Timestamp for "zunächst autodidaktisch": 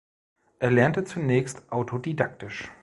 1.03-2.71